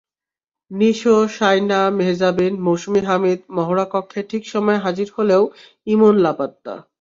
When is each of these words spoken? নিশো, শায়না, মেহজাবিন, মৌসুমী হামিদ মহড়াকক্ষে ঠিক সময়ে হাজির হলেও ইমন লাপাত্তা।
নিশো, 0.71 1.15
শায়না, 1.37 1.79
মেহজাবিন, 1.97 2.53
মৌসুমী 2.65 3.01
হামিদ 3.01 3.39
মহড়াকক্ষে 3.49 4.21
ঠিক 4.31 4.43
সময়ে 4.45 4.83
হাজির 4.85 5.07
হলেও 5.17 5.43
ইমন 5.87 6.15
লাপাত্তা। 6.17 6.73